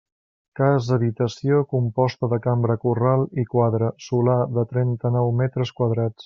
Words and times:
Casa 0.59 0.95
habitació, 0.95 1.59
composta 1.75 2.29
de 2.31 2.39
cambra 2.47 2.77
corral 2.87 3.27
i 3.43 3.47
quadra, 3.53 3.91
solar 4.07 4.39
de 4.57 4.65
trenta-nou 4.73 5.31
metres 5.45 5.77
quadrats. 5.83 6.19